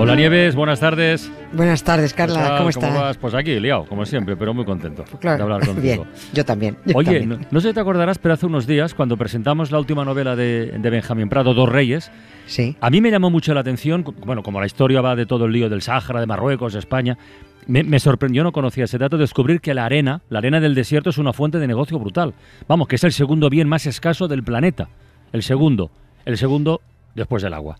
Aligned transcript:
Hola 0.00 0.14
Nieves, 0.14 0.54
buenas 0.54 0.78
tardes. 0.78 1.30
Buenas 1.52 1.82
tardes, 1.82 2.14
Carla, 2.14 2.56
¿cómo 2.58 2.68
estás? 2.70 2.94
vas? 2.94 3.16
Pues 3.18 3.34
aquí, 3.34 3.58
liado, 3.58 3.84
como 3.86 4.06
siempre, 4.06 4.36
pero 4.36 4.54
muy 4.54 4.64
contento 4.64 5.04
claro. 5.20 5.38
de 5.38 5.42
hablar 5.42 5.66
contigo. 5.66 6.04
Bien, 6.04 6.06
yo 6.32 6.44
también. 6.44 6.76
yo 6.84 6.96
Oye, 6.96 7.18
también. 7.20 7.28
no, 7.28 7.38
no 7.50 7.60
sé 7.60 7.68
si 7.68 7.74
te 7.74 7.80
acordarás, 7.80 8.18
pero 8.18 8.34
hace 8.34 8.46
unos 8.46 8.66
días, 8.68 8.94
cuando 8.94 9.16
presentamos 9.16 9.72
la 9.72 9.78
última 9.80 10.04
novela 10.04 10.36
de, 10.36 10.66
de 10.78 10.90
Benjamín 10.90 11.28
Prado, 11.28 11.52
Dos 11.52 11.68
Reyes, 11.68 12.12
Sí. 12.46 12.76
a 12.80 12.90
mí 12.90 13.00
me 13.00 13.10
llamó 13.10 13.28
mucho 13.30 13.52
la 13.54 13.60
atención, 13.60 14.04
bueno, 14.24 14.42
como 14.44 14.60
la 14.60 14.66
historia 14.66 15.00
va 15.00 15.16
de 15.16 15.26
todo 15.26 15.46
el 15.46 15.52
lío 15.52 15.68
del 15.68 15.82
Sáhara, 15.82 16.20
de 16.20 16.26
Marruecos, 16.26 16.74
de 16.74 16.78
España, 16.78 17.18
me, 17.66 17.82
me 17.82 17.98
sorprendió, 17.98 18.44
no 18.44 18.52
conocía 18.52 18.84
ese 18.84 18.98
dato, 18.98 19.18
descubrir 19.18 19.60
que 19.60 19.74
la 19.74 19.84
arena, 19.84 20.22
la 20.30 20.38
arena 20.38 20.60
del 20.60 20.74
desierto, 20.76 21.10
es 21.10 21.18
una 21.18 21.32
fuente 21.32 21.58
de 21.58 21.66
negocio 21.66 21.98
brutal. 21.98 22.34
Vamos, 22.68 22.86
que 22.86 22.96
es 22.96 23.04
el 23.04 23.12
segundo 23.12 23.50
bien 23.50 23.68
más 23.68 23.84
escaso 23.84 24.28
del 24.28 24.44
planeta. 24.44 24.88
El 25.32 25.42
segundo. 25.42 25.90
El 26.24 26.38
segundo 26.38 26.80
después 27.14 27.42
del 27.42 27.52
agua. 27.52 27.76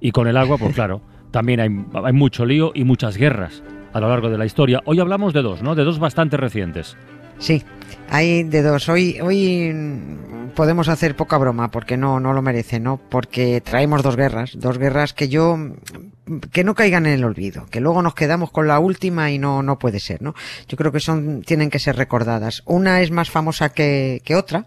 Y 0.00 0.10
con 0.10 0.26
el 0.28 0.36
agua, 0.36 0.58
pues 0.58 0.74
claro, 0.74 1.00
también 1.30 1.60
hay, 1.60 1.68
hay 2.04 2.12
mucho 2.12 2.44
lío 2.44 2.72
y 2.74 2.84
muchas 2.84 3.16
guerras 3.16 3.62
a 3.92 4.00
lo 4.00 4.08
largo 4.08 4.30
de 4.30 4.38
la 4.38 4.46
historia. 4.46 4.80
Hoy 4.84 5.00
hablamos 5.00 5.32
de 5.32 5.42
dos, 5.42 5.62
¿no? 5.62 5.74
De 5.74 5.84
dos 5.84 5.98
bastante 5.98 6.36
recientes. 6.36 6.96
Sí, 7.38 7.62
hay 8.10 8.42
de 8.44 8.62
dos. 8.62 8.88
Hoy, 8.88 9.18
hoy 9.20 9.72
podemos 10.60 10.90
hacer 10.90 11.16
poca 11.16 11.38
broma 11.38 11.70
porque 11.70 11.96
no, 11.96 12.20
no 12.20 12.34
lo 12.34 12.42
merece, 12.42 12.80
¿no? 12.80 13.00
Porque 13.08 13.62
traemos 13.62 14.02
dos 14.02 14.14
guerras, 14.14 14.50
dos 14.56 14.76
guerras 14.76 15.14
que 15.14 15.30
yo 15.30 15.56
que 16.52 16.64
no 16.64 16.74
caigan 16.74 17.06
en 17.06 17.14
el 17.14 17.24
olvido, 17.24 17.64
que 17.70 17.80
luego 17.80 18.02
nos 18.02 18.14
quedamos 18.14 18.50
con 18.50 18.68
la 18.68 18.78
última 18.78 19.30
y 19.30 19.38
no, 19.38 19.62
no 19.62 19.78
puede 19.78 20.00
ser, 20.00 20.20
¿no? 20.20 20.34
Yo 20.68 20.76
creo 20.76 20.92
que 20.92 21.00
son, 21.00 21.40
tienen 21.40 21.70
que 21.70 21.78
ser 21.78 21.96
recordadas. 21.96 22.62
Una 22.66 23.00
es 23.00 23.10
más 23.10 23.30
famosa 23.30 23.70
que, 23.70 24.20
que 24.22 24.36
otra. 24.36 24.66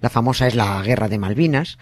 La 0.00 0.08
famosa 0.08 0.46
es 0.46 0.54
la 0.54 0.80
guerra 0.80 1.08
de 1.08 1.18
Malvinas. 1.18 1.76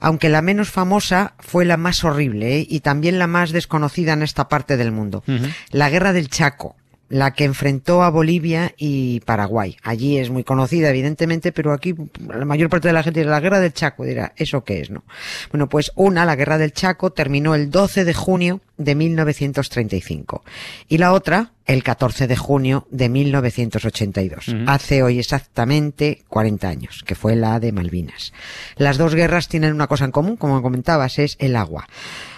Aunque 0.00 0.28
la 0.28 0.42
menos 0.42 0.72
famosa 0.72 1.34
fue 1.38 1.64
la 1.64 1.76
más 1.76 2.02
horrible 2.02 2.56
¿eh? 2.56 2.66
y 2.68 2.80
también 2.80 3.20
la 3.20 3.28
más 3.28 3.52
desconocida 3.52 4.14
en 4.14 4.24
esta 4.24 4.48
parte 4.48 4.76
del 4.76 4.90
mundo. 4.90 5.22
La 5.70 5.88
guerra 5.88 6.12
del 6.12 6.30
Chaco 6.30 6.74
la 7.14 7.32
que 7.32 7.44
enfrentó 7.44 8.02
a 8.02 8.10
Bolivia 8.10 8.74
y 8.76 9.20
Paraguay. 9.20 9.76
Allí 9.84 10.18
es 10.18 10.30
muy 10.30 10.42
conocida, 10.42 10.90
evidentemente, 10.90 11.52
pero 11.52 11.72
aquí 11.72 11.94
la 12.26 12.44
mayor 12.44 12.68
parte 12.68 12.88
de 12.88 12.94
la 12.94 13.04
gente 13.04 13.20
dirá 13.20 13.30
la 13.30 13.38
guerra 13.38 13.60
del 13.60 13.72
Chaco, 13.72 14.04
dirá, 14.04 14.32
¿eso 14.36 14.64
qué 14.64 14.80
es, 14.80 14.90
no? 14.90 15.04
Bueno, 15.52 15.68
pues 15.68 15.92
una, 15.94 16.24
la 16.24 16.34
guerra 16.34 16.58
del 16.58 16.72
Chaco, 16.72 17.12
terminó 17.12 17.54
el 17.54 17.70
12 17.70 18.04
de 18.04 18.14
junio 18.14 18.60
de 18.76 18.94
1935 18.94 20.44
y 20.88 20.98
la 20.98 21.12
otra 21.12 21.50
el 21.66 21.82
14 21.82 22.26
de 22.26 22.36
junio 22.36 22.86
de 22.90 23.08
1982. 23.08 24.48
Ujú. 24.48 24.58
Hace 24.66 25.02
hoy 25.02 25.18
exactamente 25.18 26.22
40 26.28 26.68
años, 26.68 27.02
que 27.06 27.14
fue 27.14 27.36
la 27.36 27.58
de 27.58 27.72
Malvinas. 27.72 28.34
Las 28.76 28.98
dos 28.98 29.14
guerras 29.14 29.48
tienen 29.48 29.72
una 29.72 29.86
cosa 29.86 30.04
en 30.04 30.10
común, 30.10 30.36
como 30.36 30.60
comentabas, 30.60 31.18
es 31.18 31.36
el 31.40 31.56
agua. 31.56 31.88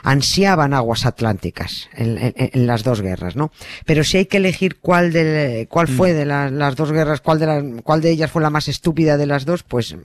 Ansiaban 0.05 0.75
aguas 0.75 1.07
atlánticas 1.07 1.89
en, 1.97 2.19
en- 2.19 2.35
en 2.37 2.67
las 2.69 2.85
dos 2.85 3.01
guerras, 3.03 3.35
¿no? 3.35 3.51
Pero 3.85 4.05
si 4.05 4.19
hay 4.19 4.27
que 4.27 4.37
elegir 4.37 4.77
cuál 4.77 5.13
de 5.13 5.67
cuál 5.69 5.89
fue 5.89 6.13
de 6.13 6.25
la- 6.25 6.49
las 6.49 6.77
dos 6.77 6.93
guerras, 6.93 7.21
cuál 7.21 7.41
de 7.41 7.47
las- 7.47 7.65
cuál 7.83 8.01
de 8.03 8.11
ellas 8.13 8.31
fue 8.31 8.43
la 8.43 8.51
más 8.51 8.69
estúpida 8.69 9.17
de 9.17 9.27
las 9.27 9.45
dos, 9.45 9.65
pues 9.65 9.97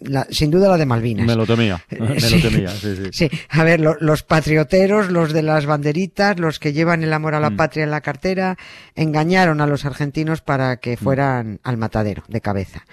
la- 0.00 0.26
sin 0.30 0.50
duda 0.50 0.70
la 0.70 0.78
de 0.78 0.86
Malvinas. 0.86 1.26
Me 1.26 1.34
lo 1.36 1.44
temía. 1.46 1.84
Me 1.90 2.18
Sí. 2.18 2.36
lo 2.40 2.48
temía, 2.50 2.70
sí, 2.70 2.96
sí. 2.96 3.10
Sí, 3.12 3.30
a 3.50 3.62
ver, 3.62 3.80
lo- 3.80 3.98
los 4.00 4.22
patrioteros, 4.22 5.10
los 5.10 5.34
de 5.34 5.42
las 5.42 5.66
banderitas, 5.80 6.38
los 6.38 6.58
que 6.58 6.72
llevan 6.74 7.02
el 7.02 7.12
amor 7.12 7.34
a 7.34 7.40
la 7.40 7.50
Mm. 7.50 7.56
patria 7.56 7.84
en 7.84 7.90
la 7.90 8.02
cartera, 8.02 8.56
engañaron 8.94 9.60
a 9.62 9.66
los 9.66 9.86
argentinos 9.86 10.42
para 10.42 10.76
que 10.76 10.96
fueran 10.98 11.58
al 11.62 11.78
matadero 11.78 12.22
de 12.28 12.42
cabeza. 12.42 12.84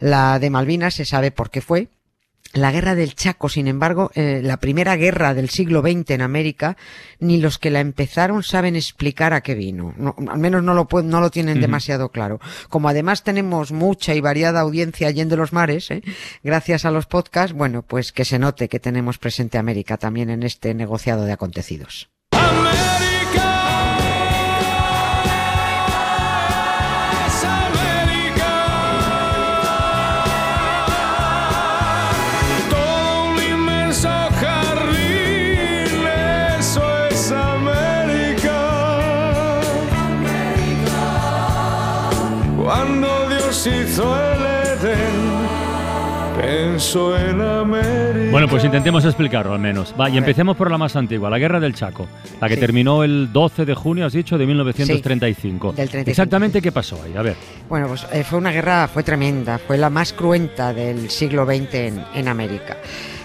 La 0.00 0.38
de 0.40 0.50
Malvinas 0.50 0.94
se 0.94 1.04
sabe 1.04 1.30
por 1.30 1.50
qué 1.50 1.60
fue. 1.60 1.88
La 2.54 2.70
guerra 2.70 2.94
del 2.94 3.14
Chaco, 3.14 3.48
sin 3.48 3.66
embargo, 3.66 4.10
eh, 4.14 4.40
la 4.42 4.58
primera 4.58 4.96
guerra 4.96 5.32
del 5.32 5.48
siglo 5.48 5.80
XX 5.80 6.10
en 6.10 6.20
América, 6.20 6.76
ni 7.18 7.40
los 7.40 7.58
que 7.58 7.70
la 7.70 7.80
empezaron 7.80 8.42
saben 8.42 8.76
explicar 8.76 9.32
a 9.32 9.40
qué 9.40 9.54
vino. 9.54 9.94
No, 9.96 10.14
al 10.28 10.38
menos 10.38 10.62
no 10.62 10.74
lo, 10.74 10.86
no 11.02 11.20
lo 11.22 11.30
tienen 11.30 11.62
demasiado 11.62 12.10
claro. 12.10 12.40
Como 12.68 12.90
además 12.90 13.22
tenemos 13.22 13.72
mucha 13.72 14.14
y 14.14 14.20
variada 14.20 14.60
audiencia 14.60 15.08
allí 15.08 15.24
de 15.24 15.36
los 15.36 15.54
mares, 15.54 15.90
¿eh? 15.92 16.02
gracias 16.42 16.84
a 16.84 16.90
los 16.90 17.06
podcasts, 17.06 17.56
bueno, 17.56 17.82
pues 17.82 18.12
que 18.12 18.26
se 18.26 18.38
note 18.38 18.68
que 18.68 18.80
tenemos 18.80 19.16
presente 19.16 19.56
América 19.56 19.96
también 19.96 20.28
en 20.28 20.42
este 20.42 20.74
negociado 20.74 21.24
de 21.24 21.32
acontecidos. 21.32 22.11
Cuando 42.72 43.28
Dios 43.28 43.66
hizo 43.66 44.02
el 44.18 44.42
Edén, 44.46 45.71
pensó 46.40 47.16
en 47.18 47.40
América. 47.40 48.30
Bueno, 48.30 48.48
pues 48.48 48.64
intentemos 48.64 49.04
explicarlo 49.04 49.52
al 49.54 49.58
menos. 49.60 49.94
Va, 50.00 50.08
y 50.10 50.18
empecemos 50.18 50.56
por 50.56 50.70
la 50.70 50.78
más 50.78 50.96
antigua, 50.96 51.28
la 51.30 51.38
Guerra 51.38 51.60
del 51.60 51.74
Chaco, 51.74 52.06
la 52.40 52.48
que 52.48 52.54
Sí. 52.54 52.60
terminó 52.60 53.04
el 53.04 53.32
12 53.32 53.64
de 53.64 53.74
junio, 53.74 54.06
has 54.06 54.12
dicho, 54.12 54.38
de 54.38 54.46
1935. 54.46 55.70
Sí, 55.72 55.76
del 55.76 55.88
35. 55.88 56.10
Exactamente 56.10 56.62
qué 56.62 56.72
pasó 56.72 57.00
ahí, 57.04 57.16
a 57.16 57.22
ver. 57.22 57.36
Bueno, 57.68 57.88
pues 57.88 58.06
eh, 58.12 58.24
fue 58.24 58.38
una 58.38 58.50
guerra, 58.50 58.88
fue 58.88 59.02
tremenda, 59.02 59.58
fue 59.58 59.76
la 59.78 59.90
más 59.90 60.12
cruenta 60.12 60.72
del 60.72 61.10
siglo 61.10 61.44
XX 61.44 61.74
en, 61.74 62.04
en 62.14 62.28
América. 62.28 62.76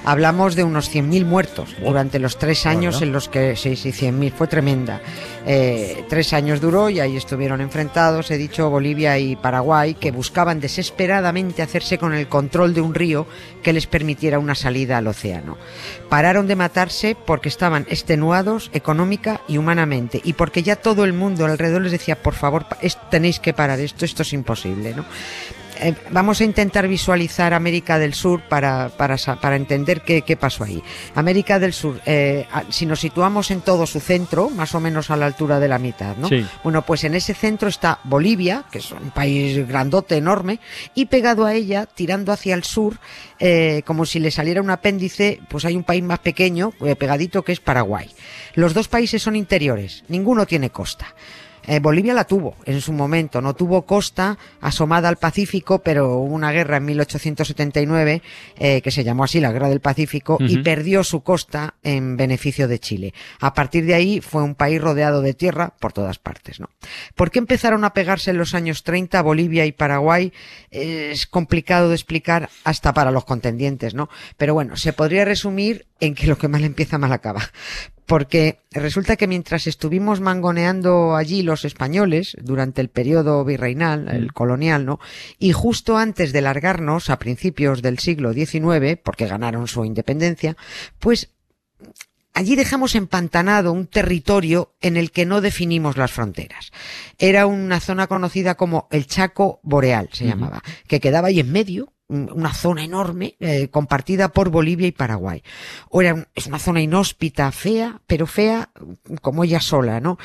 Hablamos 0.07 0.55
de 0.55 0.63
unos 0.63 0.89
100.000 0.89 1.25
muertos 1.25 1.75
durante 1.83 2.17
los 2.17 2.37
tres 2.37 2.65
años 2.65 3.01
en 3.01 3.11
los 3.11 3.27
que, 3.27 3.57
sí, 3.57 3.75
sí, 3.75 3.89
100.000, 3.89 4.31
fue 4.31 4.47
tremenda. 4.47 5.01
Eh, 5.45 6.05
tres 6.07 6.31
años 6.31 6.61
duró 6.61 6.89
y 6.89 7.01
ahí 7.01 7.17
estuvieron 7.17 7.59
enfrentados, 7.59 8.31
he 8.31 8.37
dicho, 8.37 8.69
Bolivia 8.69 9.19
y 9.19 9.35
Paraguay, 9.35 9.95
que 9.95 10.11
buscaban 10.11 10.61
desesperadamente 10.61 11.61
hacerse 11.61 11.97
con 11.97 12.13
el 12.13 12.29
control 12.29 12.73
de 12.73 12.79
un 12.79 12.95
río 12.95 13.27
que 13.61 13.73
les 13.73 13.85
permitiera 13.85 14.39
una 14.39 14.55
salida 14.55 14.97
al 14.97 15.07
océano. 15.07 15.57
Pararon 16.07 16.47
de 16.47 16.55
matarse 16.55 17.17
porque 17.25 17.49
estaban 17.49 17.85
extenuados 17.89 18.71
económica 18.73 19.41
y 19.45 19.57
humanamente 19.57 20.21
y 20.23 20.31
porque 20.33 20.63
ya 20.63 20.77
todo 20.77 21.03
el 21.03 21.11
mundo 21.11 21.43
alrededor 21.43 21.81
les 21.81 21.91
decía, 21.91 22.21
por 22.23 22.33
favor, 22.33 22.65
tenéis 23.11 23.41
que 23.41 23.53
parar 23.53 23.81
esto, 23.81 24.05
esto 24.05 24.21
es 24.21 24.31
imposible, 24.31 24.93
¿no? 24.95 25.03
Eh, 25.79 25.93
vamos 26.11 26.41
a 26.41 26.43
intentar 26.43 26.87
visualizar 26.87 27.53
América 27.53 27.99
del 27.99 28.13
Sur 28.13 28.41
para, 28.41 28.89
para, 28.89 29.17
para 29.17 29.55
entender 29.55 30.01
qué, 30.01 30.21
qué 30.21 30.35
pasó 30.37 30.63
ahí. 30.63 30.81
América 31.15 31.59
del 31.59 31.73
Sur, 31.73 32.01
eh, 32.05 32.45
si 32.69 32.85
nos 32.85 32.99
situamos 32.99 33.51
en 33.51 33.61
todo 33.61 33.85
su 33.85 33.99
centro, 33.99 34.49
más 34.49 34.75
o 34.75 34.79
menos 34.79 35.11
a 35.11 35.15
la 35.15 35.25
altura 35.25 35.59
de 35.59 35.67
la 35.67 35.79
mitad, 35.79 36.15
¿no? 36.17 36.27
Sí. 36.27 36.45
Bueno, 36.63 36.81
pues 36.83 37.03
en 37.03 37.15
ese 37.15 37.33
centro 37.33 37.69
está 37.69 37.99
Bolivia, 38.03 38.65
que 38.71 38.79
es 38.79 38.91
un 38.91 39.11
país 39.11 39.67
grandote, 39.67 40.17
enorme, 40.17 40.59
y 40.95 41.05
pegado 41.05 41.45
a 41.45 41.53
ella, 41.53 41.85
tirando 41.85 42.31
hacia 42.31 42.55
el 42.55 42.63
sur, 42.63 42.97
eh, 43.39 43.83
como 43.85 44.05
si 44.05 44.19
le 44.19 44.31
saliera 44.31 44.61
un 44.61 44.69
apéndice, 44.69 45.39
pues 45.49 45.65
hay 45.65 45.75
un 45.75 45.83
país 45.83 46.03
más 46.03 46.19
pequeño, 46.19 46.71
pegadito, 46.97 47.43
que 47.43 47.51
es 47.51 47.59
Paraguay. 47.59 48.09
Los 48.55 48.73
dos 48.73 48.87
países 48.87 49.21
son 49.21 49.35
interiores, 49.35 50.03
ninguno 50.07 50.45
tiene 50.45 50.69
costa. 50.69 51.13
Eh, 51.67 51.79
Bolivia 51.79 52.13
la 52.13 52.23
tuvo 52.23 52.55
en 52.65 52.79
su 52.81 52.93
momento, 52.93 53.41
no 53.41 53.53
tuvo 53.53 53.83
costa 53.83 54.37
asomada 54.61 55.09
al 55.09 55.17
Pacífico, 55.17 55.79
pero 55.79 56.13
hubo 56.13 56.33
una 56.33 56.51
guerra 56.51 56.77
en 56.77 56.85
1879 56.85 58.21
eh, 58.57 58.81
que 58.81 58.91
se 58.91 59.03
llamó 59.03 59.25
así 59.25 59.41
la 59.41 59.51
Guerra 59.51 59.69
del 59.69 59.81
Pacífico 59.81 60.37
y 60.39 60.59
perdió 60.59 61.03
su 61.03 61.21
costa 61.21 61.75
en 61.83 62.15
beneficio 62.15 62.67
de 62.67 62.79
Chile. 62.79 63.13
A 63.41 63.53
partir 63.53 63.85
de 63.85 63.95
ahí 63.95 64.21
fue 64.21 64.43
un 64.43 64.55
país 64.55 64.81
rodeado 64.81 65.21
de 65.21 65.33
tierra 65.33 65.73
por 65.79 65.91
todas 65.91 66.19
partes, 66.19 66.59
¿no? 66.59 66.69
¿Por 67.15 67.31
qué 67.31 67.39
empezaron 67.39 67.83
a 67.83 67.93
pegarse 67.93 68.31
en 68.31 68.37
los 68.37 68.53
años 68.53 68.83
30 68.83 69.21
Bolivia 69.21 69.65
y 69.65 69.73
Paraguay? 69.73 70.31
Eh, 70.71 71.09
es 71.11 71.27
complicado 71.27 71.89
de 71.89 71.95
explicar 71.95 72.49
hasta 72.63 72.93
para 72.93 73.11
los 73.11 73.25
contendientes, 73.25 73.93
¿no? 73.93 74.09
Pero 74.37 74.53
bueno, 74.53 74.77
se 74.77 74.93
podría 74.93 75.25
resumir 75.25 75.87
en 75.99 76.15
que 76.15 76.27
lo 76.27 76.37
que 76.37 76.47
mal 76.47 76.63
empieza 76.63 76.97
mal 76.97 77.11
acaba. 77.11 77.41
Porque 78.07 78.61
resulta 78.71 79.17
que 79.17 79.27
mientras 79.27 79.67
estuvimos 79.67 80.21
mangoneando 80.21 81.15
allí 81.15 81.43
los 81.43 81.65
españoles 81.65 82.37
durante 82.41 82.79
el 82.79 82.87
periodo 82.89 83.43
virreinal, 83.43 84.07
el 84.07 84.31
colonial, 84.31 84.85
¿no? 84.85 84.99
Y 85.37 85.51
justo 85.51 85.97
antes 85.97 86.31
de 86.31 86.41
largarnos 86.41 87.09
a 87.09 87.19
principios 87.19 87.81
del 87.81 87.99
siglo 87.99 88.33
XIX, 88.33 88.97
porque 89.03 89.27
ganaron 89.27 89.67
su 89.67 89.83
independencia, 89.83 90.55
pues 90.99 91.31
allí 92.33 92.55
dejamos 92.55 92.95
empantanado 92.95 93.73
un 93.73 93.87
territorio 93.87 94.73
en 94.79 94.95
el 94.95 95.11
que 95.11 95.25
no 95.25 95.41
definimos 95.41 95.97
las 95.97 96.11
fronteras. 96.11 96.71
Era 97.17 97.45
una 97.45 97.81
zona 97.81 98.07
conocida 98.07 98.55
como 98.55 98.87
el 98.89 99.05
Chaco 99.05 99.59
Boreal, 99.63 100.09
se 100.13 100.25
llamaba, 100.25 100.63
que 100.87 101.01
quedaba 101.01 101.27
ahí 101.27 101.41
en 101.41 101.51
medio, 101.51 101.91
una 102.09 102.53
zona 102.53 102.83
enorme 102.83 103.35
eh, 103.39 103.67
compartida 103.69 104.29
por 104.29 104.49
Bolivia 104.49 104.87
y 104.87 104.91
Paraguay. 104.91 105.43
O 105.89 106.01
era 106.01 106.27
es 106.35 106.47
una 106.47 106.59
zona 106.59 106.81
inhóspita, 106.81 107.51
fea, 107.51 108.01
pero 108.07 108.27
fea 108.27 108.69
como 109.21 109.43
ella 109.43 109.59
sola, 109.59 109.99
¿no? 109.99 110.17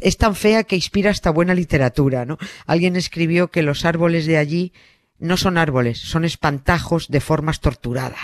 Es 0.00 0.16
tan 0.16 0.34
fea 0.36 0.64
que 0.64 0.76
inspira 0.76 1.10
hasta 1.10 1.30
buena 1.30 1.54
literatura, 1.54 2.24
¿no? 2.24 2.38
Alguien 2.66 2.96
escribió 2.96 3.48
que 3.48 3.62
los 3.62 3.84
árboles 3.84 4.26
de 4.26 4.38
allí 4.38 4.72
no 5.18 5.36
son 5.36 5.58
árboles, 5.58 5.98
son 5.98 6.24
espantajos 6.24 7.08
de 7.08 7.20
formas 7.20 7.60
torturadas. 7.60 8.20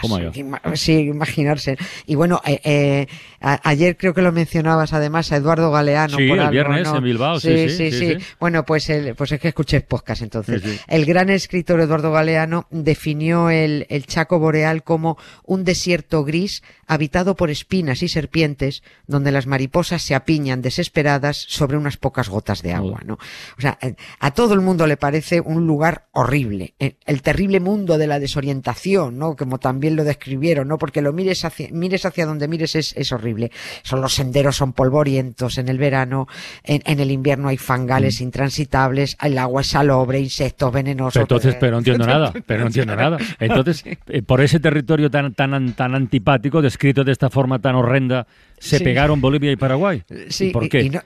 Sí, 0.75 0.93
imaginarse. 0.93 1.77
Y 2.07 2.15
bueno, 2.15 2.41
eh, 2.45 2.61
eh, 2.65 3.07
ayer 3.41 3.97
creo 3.97 4.15
que 4.15 4.23
lo 4.23 4.33
mencionabas 4.33 4.93
además 4.93 5.33
a 5.33 5.37
Eduardo 5.37 5.71
Galeano. 5.71 6.17
Sí, 6.17 6.31
el 6.31 6.51
viernes 6.51 6.89
en 6.89 7.03
Bilbao. 7.03 7.41
Sí 7.41 7.69
sí, 7.69 7.91
sí, 7.91 8.17
Bueno, 8.39 8.65
pues, 8.65 8.89
el, 8.91 9.15
pues 9.15 9.33
es 9.33 9.41
que 9.41 9.49
escuché 9.49 9.81
podcast 9.81 10.23
entonces. 10.23 10.63
El 10.87 11.05
gran 11.05 11.31
escritor 11.31 11.81
Eduardo 11.81 12.13
Galeano 12.13 12.67
definió 12.71 13.51
el, 13.51 13.87
el 13.91 14.07
Chaco 14.07 14.39
Boreal 14.39 14.85
como 14.85 15.19
un 15.45 15.65
desierto 15.65 16.25
gris 16.25 16.63
habitado 16.87 17.35
por 17.35 17.51
espinas 17.51 18.03
y 18.03 18.09
serpientes 18.09 18.83
donde 19.07 19.33
las 19.33 19.47
mariposas 19.47 20.03
se 20.03 20.15
apiñan 20.15 20.63
desesperadas 20.63 21.37
sobre 21.37 21.77
unas 21.77 21.97
pocas 21.97 22.29
gotas 22.29 22.63
de 22.63 22.73
agua, 22.73 23.01
¿no? 23.05 23.15
O 23.57 23.61
sea, 23.61 23.79
eh, 23.81 23.95
a 24.21 24.31
todo 24.33 24.55
el 24.55 24.61
mundo 24.61 24.87
le 24.87 24.97
parece 24.97 25.41
un 25.41 25.67
lugar 25.67 26.07
horrible 26.13 26.75
el 27.07 27.23
terrible 27.23 27.61
mundo 27.61 27.99
de 27.99 28.07
la 28.07 28.19
desorientación, 28.19 29.19
¿no? 29.19 29.37
Como 29.37 29.59
también 29.59 29.97
lo 29.97 30.05
describieron, 30.05 30.69
¿no? 30.69 30.79
Porque 30.79 31.03
lo 31.03 31.13
mires 31.13 31.45
hacia, 31.45 31.69
mires 31.71 32.05
hacia 32.05 32.27
donde 32.27 32.49
mires 32.49 32.75
es, 32.75 32.95
es 32.97 33.13
horrible. 33.13 33.51
Son 33.83 34.01
los 34.01 34.15
senderos 34.15 34.57
son 34.57 34.73
polvorientos 34.73 35.59
en 35.59 35.69
el 35.69 35.79
verano, 35.79 36.27
en, 36.63 36.83
en 36.87 37.01
el 37.01 37.11
invierno 37.11 37.49
hay 37.49 37.57
fangales 37.57 38.21
mm. 38.21 38.25
intransitables, 38.25 39.17
el 39.23 39.39
agua 39.39 39.63
es 39.63 39.69
salobre, 39.69 40.21
insectos 40.21 40.73
venenosos. 40.73 41.21
entonces, 41.21 41.57
pero 41.59 41.73
no 41.73 41.79
entiendo 41.79 42.07
nada, 42.07 42.33
pero 42.47 42.61
no 42.61 42.67
entiendo 42.67 42.97
nada. 42.97 43.19
Entonces, 43.41 43.85
eh, 43.85 44.23
por 44.23 44.41
ese 44.41 44.61
territorio 44.61 45.11
tan, 45.11 45.35
tan, 45.35 45.73
tan 45.75 45.95
antipático, 45.95 46.63
descrito 46.63 47.05
de 47.05 47.13
esta 47.13 47.31
forma 47.31 47.59
tan 47.59 47.75
horrenda, 47.75 48.27
se 48.59 48.81
pegaron 48.81 49.21
Bolivia 49.21 49.53
y 49.53 49.57
Paraguay. 49.57 50.03
Sí, 50.29 50.51
¿Por 50.51 50.69
qué? 50.69 51.01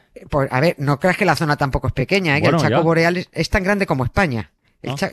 a 0.51 0.61
ver, 0.61 0.75
no 0.79 0.99
creas 0.99 1.17
que 1.17 1.25
la 1.25 1.37
zona 1.37 1.57
tampoco 1.57 1.89
es 1.89 1.93
pequeña, 1.93 2.37
¿eh? 2.37 2.43
que 2.43 2.49
el 2.49 2.57
Chaco 2.57 2.83
Boreal 2.83 3.27
es, 3.31 3.51
tan 3.51 3.63
grande 3.63 3.87
como 3.87 4.05
España. 4.05 4.51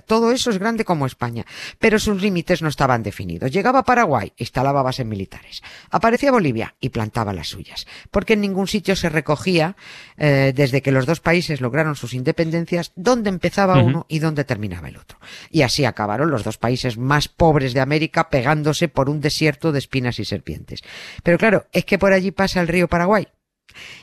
Todo 0.05 0.31
eso 0.31 0.51
es 0.51 0.59
grande 0.59 0.85
como 0.85 1.07
España, 1.07 1.45
pero 1.79 1.97
sus 1.97 2.21
límites 2.21 2.61
no 2.61 2.69
estaban 2.69 3.01
definidos. 3.01 3.51
Llegaba 3.51 3.83
Paraguay, 3.83 4.31
instalaba 4.37 4.83
bases 4.83 5.05
militares. 5.05 5.63
Aparecía 5.89 6.31
Bolivia 6.31 6.75
y 6.79 6.89
plantaba 6.89 7.33
las 7.33 7.47
suyas, 7.47 7.87
porque 8.11 8.33
en 8.33 8.41
ningún 8.41 8.67
sitio 8.67 8.95
se 8.95 9.09
recogía, 9.09 9.75
eh, 10.17 10.53
desde 10.55 10.81
que 10.81 10.91
los 10.91 11.07
dos 11.07 11.19
países 11.19 11.61
lograron 11.61 11.95
sus 11.95 12.13
independencias, 12.13 12.91
dónde 12.95 13.29
empezaba 13.29 13.81
uno 13.81 14.05
y 14.07 14.19
dónde 14.19 14.43
terminaba 14.43 14.89
el 14.89 14.97
otro. 14.97 15.17
Y 15.49 15.63
así 15.63 15.83
acabaron 15.85 16.29
los 16.29 16.43
dos 16.43 16.57
países 16.57 16.97
más 16.97 17.27
pobres 17.27 17.73
de 17.73 17.81
América 17.81 18.29
pegándose 18.29 18.87
por 18.87 19.09
un 19.09 19.19
desierto 19.19 19.71
de 19.71 19.79
espinas 19.79 20.19
y 20.19 20.25
serpientes. 20.25 20.81
Pero 21.23 21.37
claro, 21.37 21.65
es 21.71 21.85
que 21.85 21.97
por 21.97 22.13
allí 22.13 22.31
pasa 22.31 22.61
el 22.61 22.67
río 22.67 22.87
Paraguay 22.87 23.27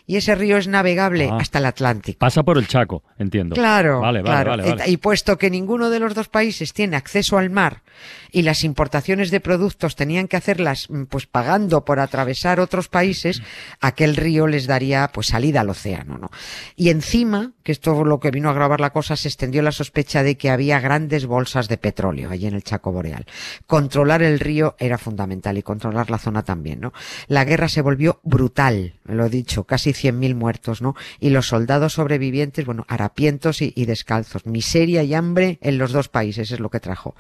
y 0.07 0.17
ese 0.17 0.35
río 0.35 0.57
es 0.57 0.69
navegable 0.69 1.29
ah. 1.31 1.39
hasta 1.41 1.59
el 1.59 1.67
Atlántico. 1.67 2.19
Pasa 2.19 2.43
por 2.43 2.59
el 2.59 2.67
Chaco, 2.67 3.03
entiendo. 3.19 3.55
Claro, 3.55 4.01
vale, 4.01 4.23
vale, 4.23 4.51
Vale, 4.51 4.91
y 4.91 4.97
puesto 4.97 5.39
que 5.39 5.51
ninguno 5.51 5.91
de 5.91 6.01
los 6.01 6.15
dos 6.15 6.29
países 6.29 6.73
tiene 6.73 6.97
acceso 6.97 7.39
al 7.39 7.51
mar 7.51 7.83
y 8.31 8.43
las 8.43 8.65
importaciones 8.65 9.31
de 9.31 9.41
productos 9.41 9.95
tenían 9.95 10.27
que 10.27 10.37
hacerlas 10.37 10.89
mm, 10.91 11.05
pues 11.05 11.27
pagando 11.27 11.85
por 11.85 12.01
atravesar 12.01 12.61
otros 12.61 12.89
países, 12.89 13.43
aquel 13.81 14.17
río 14.17 14.47
les 14.47 14.67
daría 14.67 15.09
pues 15.13 15.29
salida 15.29 15.61
al 15.61 15.71
océano, 15.71 16.19
¿no? 16.19 16.31
Y 16.77 16.89
encima, 16.91 17.53
que 17.63 17.73
esto 17.73 18.05
lo 18.05 18.21
que 18.21 18.31
vino 18.31 18.51
a 18.51 18.55
grabar 18.55 18.81
la 18.81 18.91
cosa, 18.91 19.17
se 19.17 19.29
extendió 19.29 19.63
la 19.63 19.73
sospecha 19.73 20.23
de 20.23 20.37
que 20.37 20.51
había 20.51 20.81
grandes 20.81 21.27
bolsas 21.27 21.69
de 21.69 21.77
petróleo 21.77 22.31
allí 22.31 22.47
en 22.47 22.55
el 22.55 22.65
Chaco 22.65 22.91
Boreal. 22.91 23.27
Controlar 23.67 24.23
el 24.23 24.41
río 24.41 24.75
era 24.79 24.99
fundamental 24.99 25.59
y 25.59 25.63
controlar 25.63 26.11
la 26.11 26.19
zona 26.19 26.43
también, 26.43 26.81
¿no? 26.81 26.93
La 27.29 27.45
guerra 27.45 27.69
se 27.69 27.83
volvió 27.83 28.21
brutal, 28.25 28.95
lo 29.05 29.27
he 29.27 29.31
dicho, 29.31 29.52
casi 29.65 29.91
100.000 29.91 30.35
muertos, 30.35 30.83
¿no? 30.83 30.95
Y 31.21 31.31
los 31.31 31.49
soldados 31.49 31.95
sobrevivientes, 31.95 32.65
bueno, 32.65 32.85
harapientos 32.89 33.63
y, 33.63 33.73
descalzos. 33.85 34.47
Miseria 34.47 35.03
y 35.03 35.15
hambre 35.15 35.59
en 35.61 35.79
los 35.79 35.93
dos 35.93 36.09
países 36.09 36.51
es 36.51 36.61
lo 36.61 36.71
que 36.71 36.81
trajo 36.81 37.15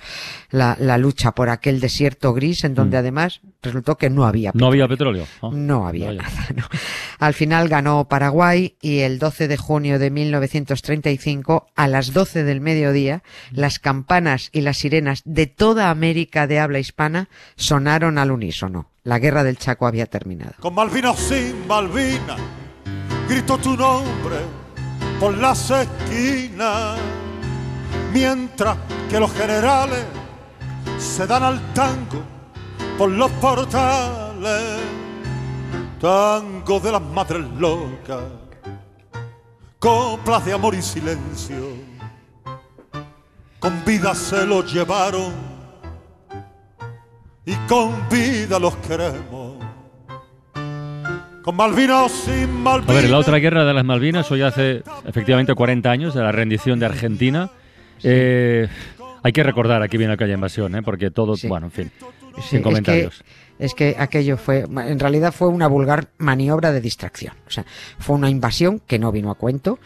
la, 0.50 0.76
lucha 0.99 1.32
por 1.32 1.49
aquel 1.49 1.81
desierto 1.81 2.32
gris 2.32 2.64
en 2.64 2.75
donde 2.75 2.96
mm. 2.96 3.00
además 3.00 3.40
resultó 3.62 3.96
que 3.96 4.11
no 4.11 4.25
había 4.25 4.52
petróleo. 4.52 4.62
No 4.62 4.73
había 4.73 4.88
petróleo. 4.88 5.26
Ah, 5.43 5.50
no 5.52 5.87
había 5.87 6.12
nada, 6.12 6.46
Al 7.19 7.34
final 7.34 7.69
ganó 7.69 8.08
Paraguay 8.08 8.76
y 8.81 9.00
el 9.00 9.19
12 9.19 9.49
de 9.49 9.56
junio 9.56 9.99
de 9.99 10.11
1935, 10.11 11.67
a 11.75 11.88
las 11.88 12.12
12 12.12 12.44
del 12.44 12.61
mediodía, 12.61 13.23
las 13.50 13.78
campanas 13.78 14.50
y 14.52 14.61
las 14.61 14.78
sirenas 14.78 15.23
de 15.25 15.46
toda 15.46 15.90
América 15.90 16.46
de 16.46 16.61
habla 16.61 16.78
hispana 16.78 17.28
sonaron 17.56 18.19
al 18.19 18.31
unísono. 18.31 18.92
La 19.04 19.19
guerra 19.19 19.43
del 19.43 19.58
Chaco 19.58 19.88
había 19.88 20.06
terminado. 20.06 20.54
Con 20.60 20.75
Malvina 20.75 21.10
o 21.10 21.16
sin 21.16 21.66
Malvina, 21.66 22.37
grito 23.28 23.58
tu 23.58 23.76
nombre 23.76 24.37
por 25.19 25.37
las 25.37 25.70
esquinas, 25.70 26.99
mientras 28.12 28.76
que 29.10 29.19
los 29.19 29.32
generales 29.32 30.04
se 30.99 31.26
dan 31.26 31.43
al 31.43 31.75
tango 31.75 32.22
por 32.96 33.10
los 33.10 33.31
portales, 33.32 34.78
tango 36.00 36.78
de 36.78 36.93
las 36.93 37.02
madres 37.02 37.44
locas, 37.58 38.22
coplas 39.81 40.44
de 40.44 40.52
amor 40.52 40.76
y 40.76 40.82
silencio, 40.82 41.70
con 43.58 43.84
vida 43.84 44.14
se 44.14 44.46
los 44.46 44.72
llevaron 44.72 45.51
y 47.44 47.55
con 47.69 48.09
vida 48.09 48.59
los 48.59 48.77
queremos. 48.77 49.56
Con 51.43 51.56
Malvinas 51.56 52.12
sin 52.12 52.62
Malvinas. 52.62 52.91
A 52.91 53.00
ver, 53.00 53.11
la 53.11 53.19
otra 53.19 53.39
guerra 53.39 53.65
de 53.65 53.75
las 53.75 53.85
Malvinas, 53.85 54.31
hoy 54.31 54.43
hace 54.43 54.83
efectivamente 55.05 55.55
40 55.55 55.91
años 55.91 56.15
de 56.15 56.23
la 56.23 56.31
rendición 56.31 56.79
de 56.79 56.87
Argentina. 56.87 57.50
Eh, 58.05 58.69
hay 59.25 59.33
que 59.33 59.43
recordar 59.43 59.83
aquí 59.83 59.97
viene 59.97 60.12
aquella 60.12 60.35
invasión, 60.35 60.75
¿eh? 60.77 60.83
porque 60.83 61.11
todo, 61.11 61.35
bueno, 61.49 61.67
en 61.67 61.73
fin, 61.73 61.93
sin 62.49 62.62
comentarios. 62.62 63.25
Es 63.59 63.75
que, 63.75 63.91
es 63.91 63.95
que 63.97 64.03
aquello 64.03 64.37
fue, 64.37 64.61
en 64.61 64.99
realidad 65.00 65.33
fue 65.33 65.49
una 65.49 65.67
vulgar 65.67 66.09
maniobra 66.19 66.71
de 66.73 66.81
distracción. 66.81 67.35
O 67.47 67.50
sea, 67.50 67.65
fue 67.99 68.15
una 68.15 68.31
invasión 68.31 68.81
que 68.87 69.00
no 69.00 69.11
vino 69.11 69.31
a 69.31 69.35
cuento 69.35 69.81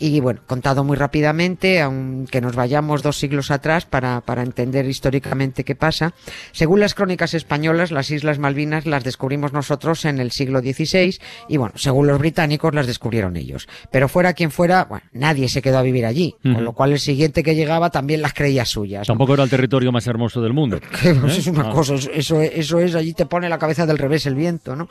y 0.00 0.18
bueno, 0.20 0.40
contado 0.46 0.82
muy 0.82 0.96
rápidamente, 0.96 1.80
aunque 1.82 2.40
nos 2.40 2.56
vayamos 2.56 3.02
dos 3.02 3.18
siglos 3.18 3.50
atrás 3.50 3.84
para, 3.84 4.22
para 4.22 4.42
entender 4.42 4.86
históricamente 4.86 5.62
qué 5.62 5.74
pasa, 5.74 6.14
según 6.52 6.80
las 6.80 6.94
crónicas 6.94 7.34
españolas, 7.34 7.90
las 7.90 8.10
Islas 8.10 8.38
Malvinas 8.38 8.86
las 8.86 9.04
descubrimos 9.04 9.52
nosotros 9.52 10.06
en 10.06 10.18
el 10.18 10.30
siglo 10.30 10.60
XVI 10.60 11.18
y 11.48 11.56
bueno, 11.58 11.74
según 11.76 12.06
los 12.06 12.18
británicos 12.18 12.74
las 12.74 12.86
descubrieron 12.86 13.36
ellos. 13.36 13.68
Pero 13.92 14.08
fuera 14.08 14.32
quien 14.32 14.50
fuera, 14.50 14.86
bueno, 14.86 15.04
nadie 15.12 15.48
se 15.50 15.60
quedó 15.60 15.78
a 15.78 15.82
vivir 15.82 16.06
allí, 16.06 16.34
con 16.42 16.64
lo 16.64 16.72
cual 16.72 16.92
el 16.92 17.00
siguiente 17.00 17.42
que 17.42 17.54
llegaba 17.54 17.90
también 17.90 18.22
las 18.22 18.32
creía 18.32 18.64
suyas. 18.64 19.06
Tampoco 19.06 19.34
era 19.34 19.44
el 19.44 19.50
territorio 19.50 19.92
más 19.92 20.06
hermoso 20.06 20.40
del 20.40 20.54
mundo. 20.54 20.80
Pues 21.20 21.38
es 21.38 21.46
una 21.48 21.70
cosa, 21.70 21.94
eso, 22.14 22.40
eso 22.40 22.78
es, 22.78 22.94
allí 22.94 23.12
te 23.12 23.26
pone 23.26 23.48
la 23.48 23.58
cabeza 23.58 23.84
del 23.84 23.98
revés 23.98 24.26
el 24.26 24.34
viento, 24.34 24.74
¿no? 24.76 24.88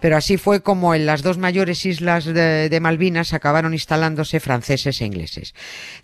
Pero 0.00 0.16
así 0.16 0.36
fue 0.36 0.60
como 0.60 0.94
en 0.94 1.06
las 1.06 1.22
dos 1.22 1.38
mayores 1.38 1.86
islas 1.86 2.24
de, 2.24 2.68
de 2.68 2.80
Malvinas 2.80 3.32
acabaron 3.32 3.72
instalándose 3.72 4.40
franceses 4.50 5.00
e 5.00 5.04
ingleses. 5.06 5.54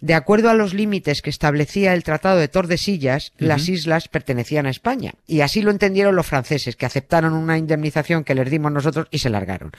De 0.00 0.14
acuerdo 0.14 0.50
a 0.50 0.54
los 0.54 0.72
límites 0.72 1.20
que 1.20 1.30
establecía 1.30 1.94
el 1.94 2.04
Tratado 2.04 2.38
de 2.38 2.46
Tordesillas, 2.46 3.32
las 3.38 3.68
islas 3.68 4.06
pertenecían 4.06 4.66
a 4.66 4.70
España. 4.70 5.14
Y 5.26 5.40
así 5.40 5.62
lo 5.62 5.72
entendieron 5.72 6.14
los 6.14 6.26
franceses, 6.26 6.76
que 6.76 6.86
aceptaron 6.86 7.32
una 7.32 7.58
indemnización 7.58 8.22
que 8.22 8.36
les 8.36 8.48
dimos 8.48 8.70
nosotros 8.70 9.08
y 9.10 9.18
se 9.18 9.30
largaron. 9.30 9.72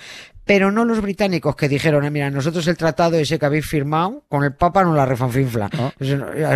Pero 0.44 0.70
no 0.70 0.84
los 0.84 1.00
británicos 1.02 1.56
que 1.56 1.70
dijeron, 1.70 2.04
ah, 2.04 2.10
mira, 2.10 2.30
nosotros 2.30 2.68
el 2.68 2.76
tratado 2.76 3.18
ese 3.18 3.40
que 3.40 3.46
habéis 3.46 3.66
firmado, 3.66 4.26
con 4.28 4.44
el 4.44 4.54
Papa 4.54 4.84
no 4.84 4.94
la 4.94 5.06
refanfinfla. 5.06 5.70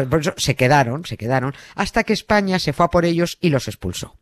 Por 0.09 0.19
eso 0.19 0.33
se 0.35 0.55
quedaron, 0.55 1.05
se 1.05 1.15
quedaron, 1.15 1.53
hasta 1.75 2.03
que 2.03 2.11
España 2.11 2.59
se 2.59 2.73
fue 2.73 2.87
a 2.87 2.89
por 2.89 3.05
ellos 3.05 3.37
y 3.39 3.49
los 3.49 3.69
expulsó. 3.69 4.17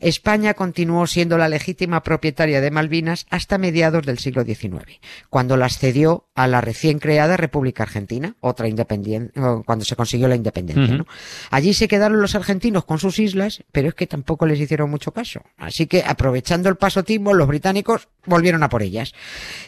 España 0.00 0.54
continuó 0.54 1.06
siendo 1.06 1.36
la 1.36 1.48
legítima 1.48 2.02
propietaria 2.02 2.62
de 2.62 2.70
Malvinas 2.70 3.26
hasta 3.28 3.58
mediados 3.58 4.06
del 4.06 4.18
siglo 4.18 4.44
XIX, 4.44 5.00
cuando 5.28 5.58
las 5.58 5.78
cedió 5.78 6.28
a 6.34 6.46
la 6.46 6.60
recién 6.60 6.98
creada 6.98 7.25
República 7.36 7.82
Argentina, 7.84 8.36
otra 8.40 8.68
independiente, 8.68 9.32
cuando 9.64 9.84
se 9.84 9.96
consiguió 9.96 10.28
la 10.28 10.36
independencia. 10.36 11.04
Allí 11.50 11.72
se 11.72 11.88
quedaron 11.88 12.20
los 12.20 12.34
argentinos 12.34 12.84
con 12.84 12.98
sus 12.98 13.18
islas, 13.18 13.64
pero 13.72 13.88
es 13.88 13.94
que 13.94 14.06
tampoco 14.06 14.46
les 14.46 14.60
hicieron 14.60 14.90
mucho 14.90 15.12
caso. 15.12 15.40
Así 15.56 15.86
que, 15.86 16.04
aprovechando 16.06 16.68
el 16.68 16.76
pasotismo, 16.76 17.34
los 17.34 17.48
británicos 17.48 18.08
volvieron 18.26 18.62
a 18.62 18.68
por 18.68 18.82
ellas. 18.82 19.14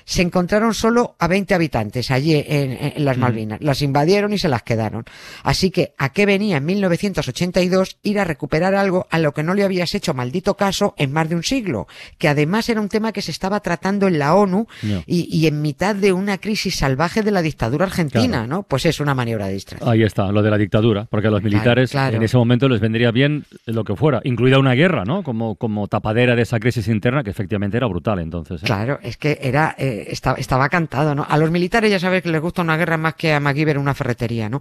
Se 0.05 0.23
encontraron 0.23 0.75
solo 0.75 1.17
a 1.19 1.29
20 1.29 1.55
habitantes 1.55 2.11
allí 2.11 2.35
en, 2.47 3.05
las 3.05 3.17
Malvinas. 3.17 3.61
Las 3.63 3.83
invadieron 3.83 4.33
y 4.33 4.39
se 4.39 4.49
las 4.49 4.63
quedaron. 4.63 5.05
Así 5.43 5.71
que, 5.71 5.95
¿a 5.97 6.13
qué 6.13 6.27
venía 6.27 6.59
en 6.59 6.65
1982 6.67 7.99
ir 8.03 8.19
a 8.19 8.25
recuperar 8.25 8.75
algo 8.75 9.07
a 9.11 9.19
lo 9.19 9.33
que 9.33 9.43
no 9.43 9.55
le 9.55 9.65
habías 9.65 9.95
hecho 9.95 10.15
maldito 10.15 10.57
caso 10.57 10.95
en 10.99 11.13
más 11.13 11.29
de 11.29 11.37
un 11.37 11.43
siglo, 11.43 11.87
que 12.19 12.29
además 12.29 12.69
era 12.69 12.81
un 12.81 12.89
tema 12.89 13.13
que 13.13 13.23
se 13.23 13.31
estaba 13.31 13.61
tratando 13.61 14.09
en 14.09 14.19
la 14.19 14.35
ONU 14.35 14.67
y, 15.07 15.29
y 15.31 15.47
en 15.47 15.63
mitad 15.63 15.95
de 15.95 16.13
una 16.13 16.39
crisis 16.39 16.77
salvaje 16.77 17.23
de 17.23 17.31
la 17.31 17.43
dictadura 17.49 17.87
argentina, 17.87 18.39
Claro. 18.39 18.47
¿no? 18.47 18.63
Pues 18.63 18.87
es 18.87 19.01
una 19.01 19.15
maniobra 19.15 19.47
de 19.49 19.55
distracción. 19.55 19.91
Ahí 19.91 20.03
está, 20.03 20.31
lo 20.33 20.43
de 20.43 20.51
la 20.51 20.57
dictadura, 20.59 21.07
porque 21.11 21.29
a 21.29 21.31
los 21.31 21.41
Claro, 21.41 21.51
militares 21.55 21.91
claro. 21.91 22.17
en 22.17 22.23
ese 22.23 22.37
momento 22.37 22.69
les 22.69 22.81
vendría 22.81 23.11
bien 23.11 23.45
lo 23.67 23.85
que 23.85 23.97
fuera, 23.97 24.21
incluida 24.25 24.59
una 24.59 24.75
guerra, 24.75 25.05
¿no? 25.05 25.23
Como, 25.23 25.57
como 25.57 25.89
tapadera 25.89 26.37
de 26.37 26.43
esa 26.43 26.59
crisis 26.61 26.89
interna 26.89 27.23
que 27.25 27.31
efectivamente 27.31 27.77
era 27.77 27.87
brutal 27.87 28.19
entonces. 28.21 28.63
¿eh? 28.63 28.67
Claro, 28.67 28.99
es 29.03 29.17
que 29.17 29.39
era 29.43 29.75
eh, 29.79 30.07
estaba, 30.11 30.37
estaba 30.39 30.69
cantado, 30.69 31.15
¿no? 31.15 31.27
A 31.29 31.37
los 31.39 31.51
militares 31.51 31.91
ya 31.91 31.99
sabes 31.99 32.23
que 32.23 32.31
les 32.31 32.41
gusta 32.41 32.63
una 32.63 32.77
guerra 32.77 32.97
más 32.97 33.15
que 33.15 33.33
a 33.33 33.41
MacGyver 33.41 33.79
una 33.79 33.95
ferretería, 33.95 34.49
¿no? 34.49 34.61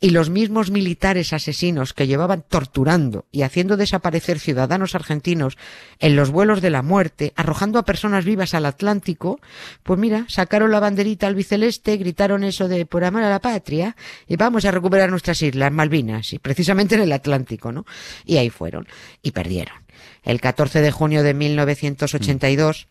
Y 0.00 0.10
los 0.10 0.30
mismos 0.30 0.70
militares 0.70 1.32
asesinos 1.32 1.94
que 1.94 2.06
llevaban 2.06 2.44
torturando 2.46 3.26
y 3.32 3.42
haciendo 3.42 3.76
desaparecer 3.76 4.38
ciudadanos 4.38 4.94
argentinos 4.94 5.56
en 5.98 6.16
los 6.16 6.30
vuelos 6.30 6.60
de 6.60 6.70
la 6.70 6.82
muerte, 6.82 7.32
arrojando 7.36 7.78
a 7.78 7.84
personas 7.84 8.24
vivas 8.24 8.54
al 8.54 8.66
Atlántico, 8.66 9.40
pues 9.82 9.98
mira, 9.98 10.26
sacaron 10.28 10.70
la 10.70 10.80
banderita 10.80 11.26
albiceleste, 11.26 11.96
gritaron 11.96 12.44
eso 12.44 12.68
de 12.68 12.84
por 12.86 13.04
amor 13.04 13.22
a 13.22 13.30
la 13.30 13.40
patria 13.40 13.96
y 14.26 14.36
vamos 14.36 14.64
a 14.64 14.70
recuperar 14.70 15.10
nuestras 15.10 15.40
islas 15.42 15.72
Malvinas, 15.72 16.32
y 16.32 16.38
precisamente 16.38 16.94
en 16.94 17.02
el 17.02 17.12
Atlántico, 17.12 17.72
¿no? 17.72 17.86
Y 18.24 18.36
ahí 18.36 18.50
fueron 18.50 18.86
y 19.22 19.30
perdieron. 19.30 19.86
El 20.22 20.40
14 20.40 20.80
de 20.80 20.90
junio 20.90 21.22
de 21.22 21.34
1982 21.34 22.88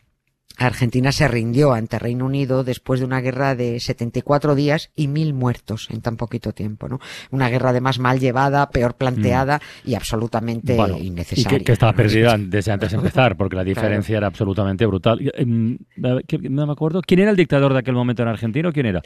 Argentina 0.58 1.12
se 1.12 1.28
rindió 1.28 1.74
ante 1.74 1.98
Reino 1.98 2.24
Unido 2.24 2.64
después 2.64 3.00
de 3.00 3.04
una 3.06 3.20
guerra 3.20 3.54
de 3.54 3.78
74 3.78 4.54
días 4.54 4.90
y 4.96 5.06
mil 5.06 5.34
muertos 5.34 5.88
en 5.90 6.00
tan 6.00 6.16
poquito 6.16 6.52
tiempo, 6.52 6.88
¿no? 6.88 6.98
Una 7.30 7.50
guerra 7.50 7.70
además 7.70 7.98
mal 7.98 8.18
llevada, 8.20 8.70
peor 8.70 8.94
planteada 8.94 9.60
y 9.84 9.96
absolutamente 9.96 10.74
Bueno, 10.74 10.96
y 10.96 11.08
innecesaria. 11.08 11.58
que, 11.58 11.62
que 11.64 11.72
estaba 11.72 11.92
¿no? 11.92 11.96
perdida 11.98 12.36
desde 12.38 12.72
antes 12.72 12.90
de 12.90 12.96
empezar, 12.96 13.36
porque 13.36 13.54
la 13.54 13.64
diferencia 13.64 14.16
era 14.16 14.28
absolutamente 14.28 14.86
brutal. 14.86 15.20
Y, 15.20 15.30
em, 15.34 15.76
no 15.98 16.66
me 16.66 16.72
acuerdo. 16.72 17.02
¿Quién 17.02 17.20
era 17.20 17.30
el 17.32 17.36
dictador 17.36 17.74
de 17.74 17.80
aquel 17.80 17.94
momento 17.94 18.22
en 18.22 18.28
Argentina 18.28 18.70
o 18.70 18.72
quién 18.72 18.86
era? 18.86 19.02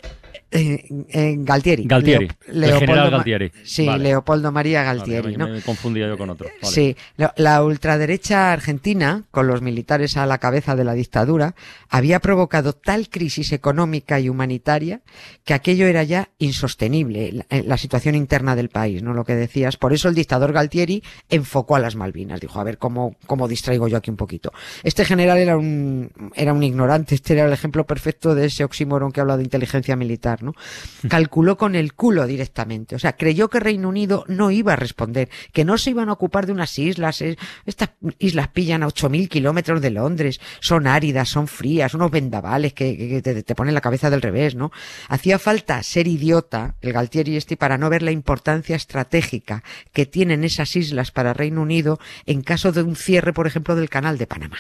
Eh, 0.53 0.85
eh, 1.09 1.35
Galtieri. 1.39 1.83
Galtieri, 1.85 2.29
Leo- 2.53 2.75
el 2.75 2.79
general 2.79 3.11
Galtieri. 3.11 3.51
Sí, 3.65 3.87
Vale. 3.87 4.05
Leopoldo 4.05 4.53
María 4.53 4.85
Vale, 4.85 4.99
Galtieri, 4.99 5.33
me, 5.33 5.37
¿no? 5.37 5.49
me 5.49 5.63
confundía 5.63 6.07
yo 6.07 6.17
con 6.17 6.31
otro. 6.31 6.47
Vale. 6.63 6.73
Sí, 6.75 6.97
la 7.37 7.65
ultraderecha 7.65 8.53
argentina, 8.53 9.25
con 9.33 9.49
los 9.49 9.63
militares 9.63 10.17
a 10.17 10.27
la 10.27 10.39
cabeza 10.39 10.77
de 10.77 10.85
la 10.85 10.95
dictadura, 10.95 11.30
había 11.89 12.21
provocado 12.21 12.73
tal 12.73 13.09
crisis 13.09 13.53
económica 13.53 14.19
y 14.21 14.29
humanitaria 14.29 15.03
que 15.45 15.55
aquello 15.55 15.87
era 15.87 16.03
ya 16.03 16.31
insostenible, 16.39 17.33
la, 17.33 17.47
eh, 17.51 17.63
la 17.67 17.77
situación 17.77 18.15
interna 18.15 18.57
del 18.57 18.69
país, 18.69 19.03
¿no? 19.03 19.15
Lo 19.15 19.25
que 19.25 19.35
decías. 19.35 19.77
Por 19.77 19.93
eso 19.93 20.09
el 20.09 20.15
dictador 20.15 20.53
Galtieri 20.53 21.03
enfocó 21.29 21.77
a 21.77 21.81
las 21.81 21.97
Malvinas. 21.97 22.41
Dijo, 22.41 22.61
a 22.61 22.65
ver 22.65 22.79
cómo, 22.79 23.17
cómo 23.27 23.49
distraigo 23.49 23.89
yo 23.89 23.97
aquí 23.97 24.11
un 24.11 24.17
poquito. 24.17 24.53
Este 24.83 25.05
general 25.05 25.39
era 25.39 25.57
un, 25.57 26.11
era 26.35 26.53
un 26.53 26.63
ignorante, 26.63 27.15
este 27.15 27.35
era 27.35 27.47
el 27.47 27.53
ejemplo 27.53 27.85
perfecto 27.87 28.35
de 28.35 28.47
ese 28.47 28.65
oxímoron 28.65 29.13
que 29.13 29.21
habla 29.21 29.37
de 29.37 29.45
inteligencia 29.45 29.97
militar, 29.97 30.43
¿no? 30.43 30.55
Calculó 31.09 31.57
con 31.57 31.75
el 31.75 31.95
culo 31.95 32.27
directamente. 32.27 32.95
O 32.97 32.99
sea, 32.99 33.17
creyó 33.17 33.49
que 33.51 33.61
Reino 33.61 33.89
Unido 33.89 34.25
no 34.29 34.51
iba 34.51 34.73
a 34.73 34.77
responder, 34.77 35.29
que 35.53 35.65
no 35.65 35.79
se 35.79 35.91
iban 35.91 36.09
a 36.09 36.13
ocupar 36.13 36.47
de 36.47 36.53
unas 36.53 36.79
islas. 36.79 37.21
eh, 37.21 37.37
Estas 37.67 37.91
islas 38.19 38.49
pillan 38.49 38.83
a 38.83 38.89
8.000 38.89 39.29
kilómetros 39.29 39.81
de 39.81 39.91
Londres, 39.91 40.41
son 40.61 40.87
áridas, 40.87 41.20
son 41.25 41.49
frías, 41.49 41.95
unos 41.95 42.11
vendavales 42.11 42.73
que, 42.73 43.21
te, 43.23 43.43
te 43.43 43.55
ponen 43.55 43.75
la 43.75 43.81
cabeza 43.81 44.11
del 44.11 44.23
revés, 44.23 44.55
¿no? 44.55 44.71
Hacía 45.09 45.39
falta 45.39 45.83
ser 45.83 46.07
idiota, 46.07 46.77
el 46.81 46.93
Galtieri 46.93 47.37
este, 47.37 47.57
para 47.57 47.79
no 47.79 47.91
ver 47.91 48.03
la 48.03 48.11
importancia 48.11 48.77
estratégica 48.77 49.63
que 49.93 50.07
tienen 50.07 50.45
esas 50.45 50.77
islas 50.77 51.11
para 51.11 51.35
Reino 51.35 51.63
Unido 51.63 51.99
en 52.27 52.43
caso 52.43 52.73
de 52.73 52.83
un 52.83 52.97
cierre, 52.97 53.33
por 53.33 53.47
ejemplo, 53.47 53.77
del 53.77 53.89
canal 53.89 54.19
de 54.19 54.27
Panamá. 54.27 54.59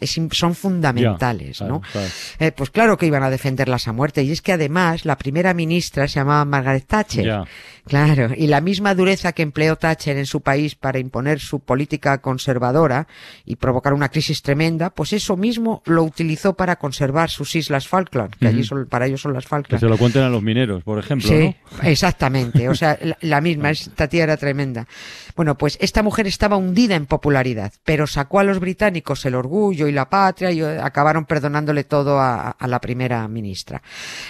Es 0.00 0.18
son 0.32 0.54
fundamentales, 0.54 1.60
¿no? 1.60 1.80
claro. 1.80 2.08
Eh, 2.38 2.52
pues 2.52 2.70
claro 2.70 2.96
que 2.96 3.06
iban 3.06 3.22
a 3.22 3.30
defenderlas 3.30 3.88
a 3.88 3.92
muerte. 3.92 4.22
Y 4.22 4.32
es 4.32 4.42
que 4.42 4.52
además 4.52 5.04
la 5.04 5.16
primera 5.16 5.54
ministra 5.54 6.08
se 6.08 6.14
llamaba 6.20 6.44
Margaret 6.44 6.86
Thatcher. 6.86 7.44
Claro, 7.86 8.30
y 8.36 8.46
la 8.46 8.60
misma 8.60 8.94
dureza 8.94 9.32
que 9.32 9.42
empleó 9.42 9.74
Thatcher 9.76 10.16
en 10.16 10.26
su 10.26 10.42
país 10.42 10.74
para 10.74 10.98
imponer 10.98 11.40
su 11.40 11.60
política 11.60 12.18
conservadora 12.18 13.08
y 13.44 13.56
provocar 13.56 13.94
una 13.94 14.10
crisis 14.10 14.42
tremenda, 14.42 14.90
pues 14.90 15.12
eso 15.12 15.36
mismo 15.36 15.82
lo 15.86 16.04
utilizó 16.04 16.54
para 16.54 16.76
conservar 16.76 17.30
sus 17.30 17.56
islas 17.56 17.88
Falkland, 17.88 18.34
que 18.36 18.46
allí 18.46 18.62
son, 18.64 18.86
para 18.86 19.06
ellos 19.06 19.22
son 19.22 19.32
las 19.32 19.44
Que 19.44 19.48
Falkland. 19.48 19.80
se 19.80 19.88
lo 19.88 19.96
cuenten 19.98 20.22
a 20.22 20.28
los 20.28 20.42
mineros, 20.42 20.84
por 20.84 20.98
ejemplo, 20.98 21.28
Sí, 21.28 21.56
¿no? 21.82 21.88
exactamente. 21.88 22.68
O 22.68 22.74
sea, 22.74 22.98
la, 23.02 23.16
la 23.20 23.40
misma, 23.40 23.70
esta 23.70 24.08
tía 24.08 24.24
era 24.24 24.36
tremenda. 24.36 24.86
Bueno, 25.34 25.56
pues 25.56 25.78
esta 25.80 26.02
mujer 26.02 26.26
estaba 26.26 26.56
hundida 26.56 26.94
en 26.94 27.06
popularidad, 27.06 27.72
pero 27.84 28.06
sacó 28.06 28.40
a 28.40 28.44
los 28.44 28.60
británicos 28.60 29.24
el 29.24 29.34
orgullo 29.34 29.88
y 29.90 29.92
la 29.92 30.08
patria 30.08 30.50
y 30.50 30.62
eh, 30.62 30.80
acabaron 30.80 31.26
perdonándole 31.26 31.84
todo 31.84 32.18
a, 32.18 32.50
a 32.50 32.66
la 32.66 32.80
primera 32.80 33.28
ministra. 33.28 33.82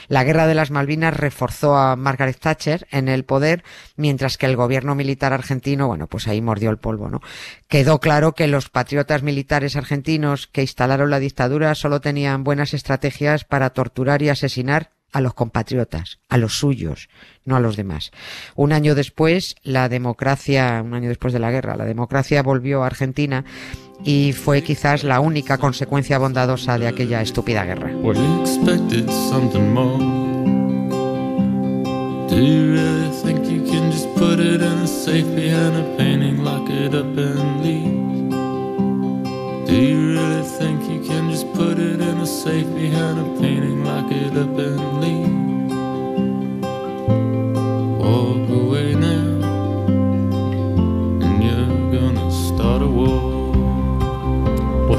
La 0.09 0.25
guerra 0.25 0.47
de 0.47 0.55
las 0.55 0.71
Malvinas 0.71 1.17
reforzó 1.17 1.76
a 1.76 1.97
Margaret 1.97 2.38
Thatcher 2.38 2.88
en 2.90 3.09
el 3.09 3.25
poder, 3.25 3.62
mientras 3.97 4.37
que 4.37 4.47
el 4.47 4.57
gobierno 4.57 4.95
militar 4.95 5.33
argentino, 5.33 5.87
bueno, 5.87 6.09
pues 6.09 6.26
ahí 6.26 6.40
mordió 6.40 6.71
el 6.71 6.79
polvo, 6.79 7.09
¿no? 7.09 7.21
Quedó 7.69 8.00
claro 8.00 8.33
que 8.33 8.49
los 8.49 8.69
patriotas 8.69 9.23
militares 9.23 9.76
argentinos 9.76 10.49
que 10.49 10.62
instalaron 10.62 11.11
la 11.11 11.21
dictadura 11.21 11.75
solo 11.75 12.00
tenían 12.00 12.43
buenas 12.43 12.75
estrategias 12.75 13.45
para 13.45 13.71
torturar 13.71 14.23
y 14.23 14.29
asesinar 14.29 14.90
a 15.12 15.21
los 15.21 15.35
compatriotas, 15.35 16.21
a 16.29 16.37
los 16.37 16.59
suyos, 16.59 17.09
no 17.45 17.57
a 17.57 17.61
los 17.61 17.76
demás. 17.76 18.12
Un 18.55 18.73
año 18.73 18.95
después, 18.95 19.57
la 19.62 19.88
democracia, 19.88 20.81
un 20.85 20.95
año 20.95 21.09
después 21.09 21.33
de 21.33 21.40
la 21.40 21.50
guerra, 21.50 21.76
la 21.76 21.85
democracia 21.85 22.43
volvió 22.43 22.83
a 22.83 22.87
Argentina 22.87 23.45
y 24.04 24.33
fue 24.33 24.62
quizás 24.62 25.04
la 25.04 25.21
única 25.21 25.59
consecuencia 25.59 26.19
bondadosa 26.19 26.78
de 26.78 26.88
aquella 26.88 27.23
estúpida 27.23 27.64
guerra. 27.64 27.90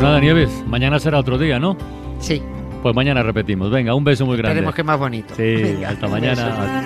Pues 0.02 0.10
nada, 0.10 0.20
Nieves, 0.20 0.50
mañana 0.66 1.00
será 1.00 1.20
otro 1.20 1.38
día, 1.38 1.60
¿no? 1.60 1.78
Sí, 2.20 2.42
Pues 2.82 2.96
mañana 2.96 3.22
repetimos. 3.22 3.70
Venga, 3.70 3.94
un 3.94 4.04
beso 4.04 4.26
muy 4.26 4.36
grande. 4.36 4.54
esperemos 4.54 4.74
que 4.74 4.82
más 4.84 4.98
bonito. 4.98 5.36
Sí, 5.36 5.44
Venga, 5.62 5.90
hasta 5.90 6.08
mañana. 6.08 6.84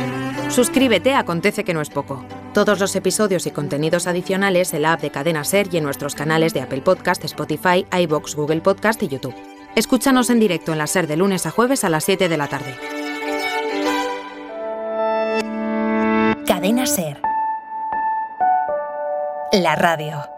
Suscríbete 0.50 1.13
a 1.13 1.19
Acontece 1.19 1.63
que 1.63 1.74
no 1.74 1.79
es 1.79 1.89
poco. 1.89 2.25
Todos 2.53 2.77
los 2.81 2.93
episodios 2.93 3.48
y 3.48 3.51
contenidos 3.51 4.05
adicionales 4.07 4.74
en 4.74 4.81
la 4.81 4.91
app 4.91 5.01
de 5.01 5.12
Cadena 5.12 5.45
Ser 5.45 5.74
y 5.74 5.77
en 5.77 5.86
nuestros 5.86 6.13
canales 6.13 6.53
de 6.53 6.60
Apple 6.60 6.81
Podcast, 6.81 7.24
Spotify, 7.24 7.86
iBox, 8.01 8.36
Google 8.36 8.60
Podcast 8.60 9.01
y 9.03 9.07
YouTube. 9.07 9.34
Escúchanos 9.77 10.29
en 10.29 10.41
directo 10.41 10.74
en 10.74 10.79
la 10.79 10.88
Ser 10.88 11.07
de 11.07 11.15
lunes 11.15 11.45
a 11.45 11.51
jueves 11.51 11.86
a 11.86 11.89
las 11.89 12.03
7 12.03 12.27
de 12.27 12.36
la 12.38 12.48
tarde. 12.50 12.75
Cadena 16.45 16.86
Ser. 16.86 17.22
La 19.53 19.77
radio. 19.77 20.35